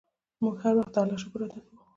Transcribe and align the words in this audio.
موږ 0.43 0.55
هر 0.63 0.73
وخت 0.77 0.91
د 0.93 0.97
اللهﷻ 1.01 1.21
شکر 1.23 1.39
ادا 1.45 1.59
کوو. 1.65 1.79